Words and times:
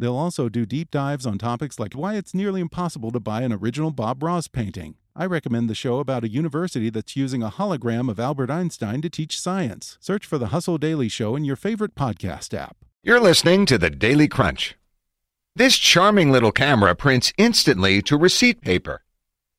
They'll 0.00 0.16
also 0.16 0.48
do 0.48 0.64
deep 0.64 0.90
dives 0.90 1.26
on 1.26 1.36
topics 1.36 1.78
like 1.78 1.92
why 1.92 2.14
it's 2.14 2.32
nearly 2.32 2.62
impossible 2.62 3.10
to 3.10 3.20
buy 3.20 3.42
an 3.42 3.52
original 3.52 3.90
Bob 3.90 4.22
Ross 4.22 4.48
painting. 4.48 4.94
I 5.14 5.26
recommend 5.26 5.68
the 5.68 5.74
show 5.74 5.98
about 5.98 6.24
a 6.24 6.30
university 6.30 6.88
that's 6.88 7.16
using 7.16 7.42
a 7.42 7.50
hologram 7.50 8.08
of 8.10 8.18
Albert 8.18 8.50
Einstein 8.50 9.02
to 9.02 9.10
teach 9.10 9.38
science. 9.38 9.98
Search 10.00 10.24
for 10.24 10.38
the 10.38 10.46
Hustle 10.46 10.78
Daily 10.78 11.10
Show 11.10 11.36
in 11.36 11.44
your 11.44 11.54
favorite 11.54 11.94
podcast 11.94 12.56
app. 12.56 12.78
You're 13.02 13.20
listening 13.20 13.66
to 13.66 13.76
the 13.76 13.90
Daily 13.90 14.26
Crunch. 14.26 14.74
This 15.54 15.76
charming 15.76 16.32
little 16.32 16.52
camera 16.52 16.94
prints 16.94 17.34
instantly 17.36 18.00
to 18.02 18.16
receipt 18.16 18.62
paper. 18.62 19.02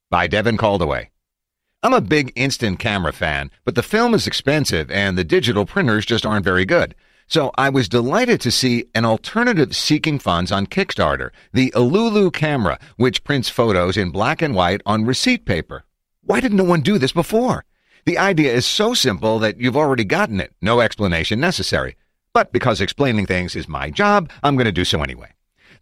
By 0.09 0.25
Devin 0.25 0.57
Coldewey. 0.57 1.09
I'm 1.83 1.93
a 1.93 2.01
big 2.01 2.33
instant 2.35 2.79
camera 2.79 3.13
fan, 3.13 3.51
but 3.63 3.75
the 3.75 3.83
film 3.83 4.15
is 4.15 4.25
expensive 4.25 4.89
and 4.89 5.19
the 5.19 5.23
digital 5.23 5.67
printers 5.67 6.03
just 6.03 6.25
aren't 6.25 6.45
very 6.45 6.65
good. 6.65 6.95
So 7.31 7.49
I 7.57 7.69
was 7.69 7.87
delighted 7.87 8.41
to 8.41 8.51
see 8.51 8.87
an 8.93 9.05
alternative 9.05 9.73
seeking 9.73 10.19
funds 10.19 10.51
on 10.51 10.67
Kickstarter, 10.67 11.29
the 11.53 11.71
Alulu 11.71 12.33
camera, 12.33 12.77
which 12.97 13.23
prints 13.23 13.47
photos 13.47 13.95
in 13.95 14.11
black 14.11 14.41
and 14.41 14.53
white 14.53 14.81
on 14.85 15.05
receipt 15.05 15.45
paper. 15.45 15.85
Why 16.25 16.41
did 16.41 16.51
no 16.51 16.65
one 16.65 16.81
do 16.81 16.97
this 16.97 17.13
before? 17.13 17.63
The 18.03 18.17
idea 18.17 18.53
is 18.53 18.65
so 18.65 18.93
simple 18.93 19.39
that 19.39 19.61
you've 19.61 19.77
already 19.77 20.03
gotten 20.03 20.41
it, 20.41 20.53
no 20.61 20.81
explanation 20.81 21.39
necessary. 21.39 21.95
But 22.33 22.51
because 22.51 22.81
explaining 22.81 23.27
things 23.27 23.55
is 23.55 23.65
my 23.65 23.91
job, 23.91 24.29
I'm 24.43 24.57
going 24.57 24.65
to 24.65 24.73
do 24.73 24.83
so 24.83 25.01
anyway. 25.01 25.31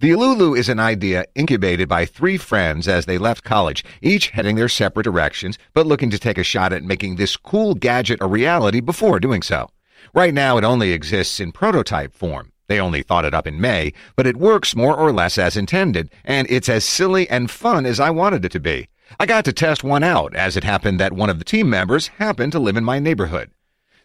The 0.01 0.11
Alulu 0.11 0.55
is 0.55 0.69
an 0.69 0.79
idea 0.79 1.25
incubated 1.33 1.89
by 1.89 2.05
three 2.05 2.37
friends 2.37 2.87
as 2.87 3.07
they 3.07 3.17
left 3.17 3.43
college, 3.43 3.83
each 4.03 4.29
heading 4.29 4.55
their 4.55 4.69
separate 4.69 5.05
directions, 5.05 5.57
but 5.73 5.87
looking 5.87 6.11
to 6.11 6.19
take 6.19 6.37
a 6.37 6.43
shot 6.43 6.73
at 6.73 6.83
making 6.83 7.15
this 7.15 7.37
cool 7.37 7.73
gadget 7.73 8.21
a 8.21 8.27
reality 8.27 8.81
before 8.81 9.19
doing 9.19 9.41
so. 9.41 9.71
Right 10.13 10.33
now, 10.33 10.57
it 10.57 10.63
only 10.63 10.91
exists 10.91 11.39
in 11.39 11.51
prototype 11.51 12.13
form. 12.13 12.51
They 12.67 12.79
only 12.79 13.01
thought 13.01 13.25
it 13.25 13.33
up 13.33 13.47
in 13.47 13.59
May, 13.59 13.93
but 14.15 14.27
it 14.27 14.37
works 14.37 14.75
more 14.75 14.95
or 14.95 15.11
less 15.11 15.39
as 15.39 15.57
intended, 15.57 16.11
and 16.23 16.45
it's 16.51 16.69
as 16.69 16.85
silly 16.85 17.27
and 17.27 17.49
fun 17.49 17.85
as 17.85 17.99
I 17.99 18.11
wanted 18.11 18.45
it 18.45 18.51
to 18.51 18.59
be. 18.59 18.89
I 19.19 19.25
got 19.25 19.43
to 19.45 19.53
test 19.53 19.83
one 19.83 20.03
out, 20.03 20.35
as 20.35 20.55
it 20.55 20.63
happened 20.63 20.99
that 20.99 21.13
one 21.13 21.31
of 21.31 21.39
the 21.39 21.45
team 21.45 21.67
members 21.67 22.09
happened 22.19 22.51
to 22.51 22.59
live 22.59 22.77
in 22.77 22.83
my 22.83 22.99
neighborhood. 22.99 23.49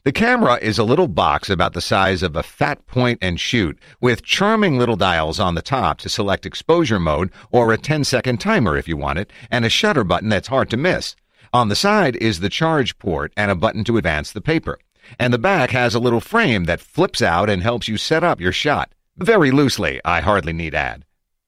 The 0.04 0.12
camera 0.12 0.58
is 0.62 0.78
a 0.78 0.84
little 0.84 1.08
box 1.08 1.50
about 1.50 1.74
the 1.74 1.82
size 1.82 2.22
of 2.22 2.36
a 2.36 2.42
fat 2.42 2.86
point 2.86 3.18
and 3.20 3.38
shoot, 3.38 3.78
with 4.00 4.22
charming 4.22 4.78
little 4.78 4.96
dials 4.96 5.38
on 5.38 5.54
the 5.54 5.62
top 5.62 5.98
to 5.98 6.08
select 6.08 6.46
exposure 6.46 6.98
mode 6.98 7.30
or 7.50 7.70
a 7.70 7.78
10 7.78 8.04
second 8.04 8.38
timer 8.38 8.78
if 8.78 8.88
you 8.88 8.96
want 8.96 9.18
it, 9.18 9.30
and 9.50 9.66
a 9.66 9.70
shutter 9.70 10.04
button 10.04 10.30
that's 10.30 10.48
hard 10.48 10.70
to 10.70 10.78
miss. 10.78 11.16
On 11.52 11.68
the 11.68 11.76
side 11.76 12.16
is 12.16 12.40
the 12.40 12.48
charge 12.48 12.98
port 12.98 13.32
and 13.36 13.50
a 13.50 13.54
button 13.54 13.84
to 13.84 13.98
advance 13.98 14.32
the 14.32 14.40
paper 14.40 14.78
and 15.18 15.32
the 15.32 15.38
back 15.38 15.70
has 15.70 15.94
a 15.94 16.00
little 16.00 16.20
frame 16.20 16.64
that 16.64 16.80
flips 16.80 17.22
out 17.22 17.50
and 17.50 17.62
helps 17.62 17.88
you 17.88 17.96
set 17.96 18.24
up 18.24 18.40
your 18.40 18.52
shot. 18.52 18.92
Very 19.16 19.50
loosely, 19.50 20.00
I 20.04 20.20
hardly 20.20 20.52
need 20.52 20.74
add. 20.74 21.04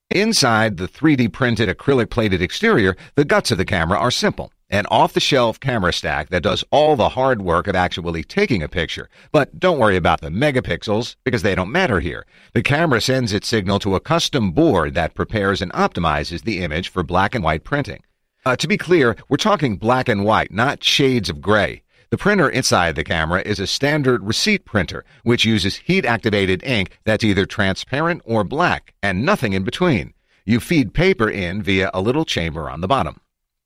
Inside 0.09 0.77
the 0.77 0.87
3D 0.87 1.33
printed 1.33 1.67
acrylic 1.67 2.09
plated 2.09 2.41
exterior, 2.41 2.95
the 3.15 3.25
guts 3.25 3.51
of 3.51 3.57
the 3.57 3.65
camera 3.65 3.99
are 3.99 4.11
simple. 4.11 4.51
An 4.69 4.85
off 4.87 5.13
the 5.13 5.19
shelf 5.19 5.59
camera 5.59 5.93
stack 5.93 6.29
that 6.29 6.43
does 6.43 6.63
all 6.71 6.95
the 6.95 7.09
hard 7.09 7.41
work 7.41 7.67
of 7.67 7.75
actually 7.75 8.23
taking 8.23 8.61
a 8.61 8.67
picture. 8.67 9.09
But 9.31 9.59
don't 9.59 9.79
worry 9.79 9.95
about 9.95 10.21
the 10.21 10.29
megapixels 10.29 11.15
because 11.23 11.41
they 11.41 11.55
don't 11.55 11.71
matter 11.71 11.99
here. 11.99 12.25
The 12.53 12.63
camera 12.63 12.99
sends 12.99 13.31
its 13.31 13.47
signal 13.47 13.79
to 13.79 13.95
a 13.95 14.01
custom 14.01 14.51
board 14.51 14.93
that 14.93 15.13
prepares 15.13 15.61
and 15.61 15.71
optimizes 15.73 16.43
the 16.43 16.59
image 16.59 16.89
for 16.89 17.03
black 17.03 17.35
and 17.35 17.43
white 17.43 17.63
printing. 17.63 18.01
Uh, 18.45 18.55
to 18.55 18.67
be 18.67 18.77
clear, 18.77 19.17
we're 19.27 19.37
talking 19.37 19.75
black 19.75 20.07
and 20.07 20.23
white, 20.23 20.51
not 20.51 20.83
shades 20.83 21.29
of 21.29 21.41
gray. 21.41 21.81
The 22.09 22.17
printer 22.17 22.47
inside 22.47 22.95
the 22.95 23.03
camera 23.03 23.41
is 23.45 23.59
a 23.59 23.67
standard 23.67 24.23
receipt 24.23 24.63
printer, 24.63 25.03
which 25.23 25.43
uses 25.43 25.75
heat 25.75 26.05
activated 26.05 26.63
ink 26.63 26.97
that's 27.03 27.23
either 27.25 27.45
transparent 27.45 28.21
or 28.23 28.45
black, 28.45 28.93
and 29.03 29.25
nothing 29.25 29.51
in 29.51 29.63
between. 29.63 30.13
You 30.45 30.61
feed 30.61 30.93
paper 30.93 31.29
in 31.29 31.61
via 31.61 31.91
a 31.93 31.99
little 31.99 32.23
chamber 32.23 32.69
on 32.69 32.79
the 32.79 32.87
bottom. 32.87 33.19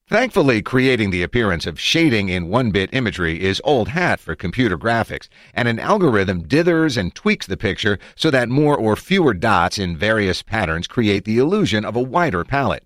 Thankfully, 0.07 0.63
creating 0.63 1.11
the 1.11 1.21
appearance 1.21 1.67
of 1.67 1.79
shading 1.79 2.29
in 2.29 2.49
one 2.49 2.71
bit 2.71 2.89
imagery 2.93 3.39
is 3.39 3.61
old 3.63 3.89
hat 3.89 4.19
for 4.19 4.35
computer 4.35 4.75
graphics, 4.75 5.29
and 5.53 5.67
an 5.67 5.77
algorithm 5.77 6.43
dithers 6.43 6.97
and 6.97 7.13
tweaks 7.13 7.45
the 7.45 7.55
picture 7.55 7.99
so 8.15 8.31
that 8.31 8.49
more 8.49 8.75
or 8.75 8.95
fewer 8.95 9.35
dots 9.35 9.77
in 9.77 9.95
various 9.95 10.41
patterns 10.41 10.87
create 10.87 11.25
the 11.25 11.37
illusion 11.37 11.85
of 11.85 11.95
a 11.95 12.01
wider 12.01 12.43
palette. 12.43 12.85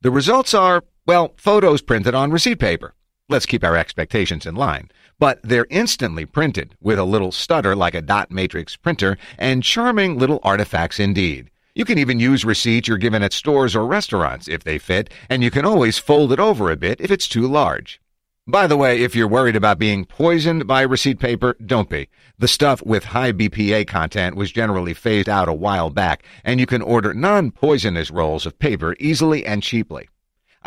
The 0.00 0.10
results 0.10 0.52
are, 0.52 0.82
well, 1.06 1.32
photos 1.36 1.80
printed 1.80 2.16
on 2.16 2.32
receipt 2.32 2.58
paper. 2.58 2.95
Let's 3.28 3.46
keep 3.46 3.64
our 3.64 3.76
expectations 3.76 4.46
in 4.46 4.54
line. 4.54 4.88
But 5.18 5.40
they're 5.42 5.66
instantly 5.68 6.26
printed 6.26 6.76
with 6.80 6.96
a 6.96 7.04
little 7.04 7.32
stutter 7.32 7.74
like 7.74 7.94
a 7.94 8.00
dot 8.00 8.30
matrix 8.30 8.76
printer 8.76 9.18
and 9.36 9.64
charming 9.64 10.16
little 10.16 10.38
artifacts 10.44 11.00
indeed. 11.00 11.50
You 11.74 11.84
can 11.84 11.98
even 11.98 12.20
use 12.20 12.44
receipts 12.44 12.86
you're 12.86 12.98
given 12.98 13.24
at 13.24 13.32
stores 13.32 13.74
or 13.74 13.84
restaurants 13.84 14.46
if 14.46 14.62
they 14.62 14.78
fit, 14.78 15.10
and 15.28 15.42
you 15.42 15.50
can 15.50 15.64
always 15.64 15.98
fold 15.98 16.32
it 16.32 16.38
over 16.38 16.70
a 16.70 16.76
bit 16.76 17.00
if 17.00 17.10
it's 17.10 17.26
too 17.26 17.48
large. 17.48 18.00
By 18.46 18.68
the 18.68 18.76
way, 18.76 19.02
if 19.02 19.16
you're 19.16 19.26
worried 19.26 19.56
about 19.56 19.80
being 19.80 20.04
poisoned 20.04 20.68
by 20.68 20.82
receipt 20.82 21.18
paper, 21.18 21.56
don't 21.66 21.90
be. 21.90 22.08
The 22.38 22.46
stuff 22.46 22.80
with 22.86 23.06
high 23.06 23.32
BPA 23.32 23.88
content 23.88 24.36
was 24.36 24.52
generally 24.52 24.94
phased 24.94 25.28
out 25.28 25.48
a 25.48 25.52
while 25.52 25.90
back, 25.90 26.22
and 26.44 26.60
you 26.60 26.66
can 26.66 26.80
order 26.80 27.12
non-poisonous 27.12 28.12
rolls 28.12 28.46
of 28.46 28.56
paper 28.60 28.94
easily 29.00 29.44
and 29.44 29.64
cheaply. 29.64 30.08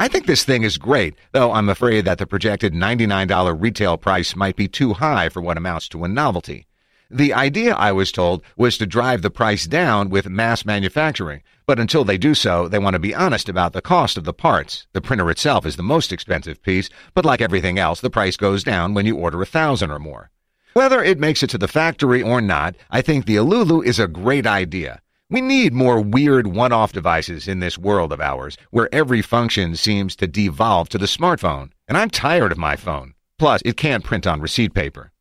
I 0.02 0.08
think 0.08 0.28
this 0.28 0.46
thing 0.46 0.64
is 0.64 0.78
great, 0.78 1.16
though 1.34 1.52
I'm 1.52 1.68
afraid 1.68 2.06
that 2.06 2.20
the 2.20 2.26
projected 2.26 2.74
$99 2.74 3.60
retail 3.60 3.98
price 3.98 4.34
might 4.34 4.56
be 4.56 4.70
too 4.70 4.94
high 4.94 5.28
for 5.28 5.42
what 5.42 5.58
amounts 5.58 5.90
to 5.90 6.06
a 6.06 6.08
novelty. 6.08 6.68
The 7.12 7.34
idea, 7.34 7.76
I 7.76 7.92
was 7.92 8.10
told, 8.14 8.42
was 8.56 8.78
to 8.78 8.88
drive 8.88 9.24
the 9.24 9.30
price 9.30 9.68
down 9.68 10.10
with 10.10 10.30
mass 10.30 10.64
manufacturing, 10.64 11.42
but 11.66 11.82
until 11.82 12.06
they 12.06 12.18
do 12.18 12.34
so, 12.34 12.70
they 12.70 12.80
want 12.80 12.94
to 12.94 13.00
be 13.00 13.14
honest 13.14 13.50
about 13.50 13.74
the 13.74 13.82
cost 13.82 14.16
of 14.16 14.24
the 14.24 14.34
parts. 14.34 14.88
The 14.94 15.02
printer 15.02 15.30
itself 15.30 15.66
is 15.66 15.76
the 15.76 15.84
most 15.84 16.14
expensive 16.14 16.64
piece, 16.64 16.90
but 17.14 17.26
like 17.26 17.42
everything 17.42 17.78
else, 17.78 18.00
the 18.00 18.10
price 18.10 18.38
goes 18.38 18.64
down 18.64 18.94
when 18.94 19.06
you 19.06 19.18
order 19.18 19.42
a 19.42 19.46
thousand 19.46 19.92
or 19.92 20.00
more. 20.00 20.32
Whether 20.72 21.04
it 21.04 21.20
makes 21.20 21.44
it 21.44 21.50
to 21.50 21.58
the 21.58 21.68
factory 21.68 22.24
or 22.24 22.40
not, 22.40 22.78
I 22.90 23.02
think 23.02 23.26
the 23.26 23.36
Alulu 23.36 23.84
is 23.84 24.00
a 24.00 24.08
great 24.08 24.48
idea. 24.48 25.02
We 25.32 25.42
need 25.42 25.74
more 25.74 26.02
weird 26.02 26.48
one 26.48 26.72
off 26.72 26.92
devices 26.92 27.48
in 27.48 27.60
this 27.60 27.78
world 27.78 28.12
of 28.12 28.20
ours 28.20 28.58
where 28.72 28.90
every 28.92 29.22
function 29.22 29.76
seems 29.76 30.16
to 30.16 30.26
devolve 30.26 30.90
to 30.90 30.98
the 30.98 31.06
smartphone. 31.06 31.70
And 31.88 31.96
I'm 31.96 32.10
tired 32.10 32.52
of 32.52 32.58
my 32.58 32.76
phone. 32.76 33.14
Plus, 33.38 33.62
it 33.64 33.78
can't 33.78 34.04
print 34.04 34.26
on 34.26 34.42
receipt 34.42 34.74
paper. 34.74 35.12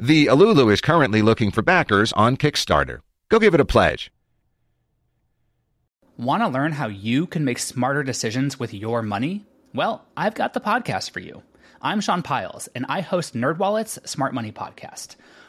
The 0.00 0.26
Alulu 0.26 0.72
is 0.72 0.80
currently 0.80 1.22
looking 1.22 1.52
for 1.52 1.62
backers 1.62 2.12
on 2.14 2.36
Kickstarter. 2.36 3.02
Go 3.28 3.38
give 3.38 3.54
it 3.54 3.60
a 3.60 3.64
pledge. 3.64 4.10
Want 6.16 6.42
to 6.42 6.48
learn 6.48 6.72
how 6.72 6.88
you 6.88 7.28
can 7.28 7.44
make 7.44 7.60
smarter 7.60 8.02
decisions 8.02 8.58
with 8.58 8.74
your 8.74 9.00
money? 9.00 9.46
Well, 9.72 10.04
I've 10.16 10.34
got 10.34 10.54
the 10.54 10.60
podcast 10.60 11.10
for 11.10 11.20
you. 11.20 11.40
I'm 11.80 12.00
Sean 12.00 12.22
Pyles, 12.22 12.68
and 12.74 12.84
I 12.88 13.00
host 13.00 13.34
NerdWallet's 13.34 14.10
Smart 14.10 14.34
Money 14.34 14.50
Podcast 14.50 15.14